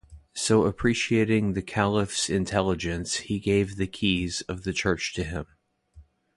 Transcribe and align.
So 0.33 0.65
appreciating 0.65 1.53
the 1.53 1.61
caliph's 1.61 2.27
intelligence 2.27 3.17
he 3.17 3.37
gave 3.37 3.75
the 3.75 3.85
keys 3.85 4.41
of 4.49 4.63
the 4.63 4.73
church 4.73 5.13
to 5.13 5.23
him. 5.23 5.45